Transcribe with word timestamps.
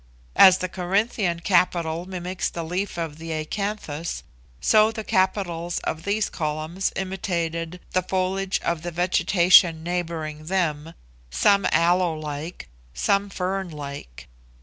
As 0.35 0.57
the 0.57 0.67
Corinthian 0.67 1.41
capital 1.41 2.05
mimics 2.07 2.49
the 2.49 2.63
leaf 2.63 2.97
of 2.97 3.19
the 3.19 3.31
acanthus, 3.33 4.23
so 4.59 4.91
the 4.91 5.03
capitals 5.03 5.77
of 5.83 6.05
these 6.05 6.27
columns 6.27 6.91
imitated 6.95 7.79
the 7.91 8.01
foliage 8.01 8.59
of 8.63 8.81
the 8.81 8.89
vegetation 8.89 9.83
neighbouring 9.83 10.45
them, 10.47 10.95
some 11.29 11.67
aloe 11.71 12.15
like, 12.17 12.67
some 12.95 13.29
fern 13.29 13.69
like. 13.69 14.27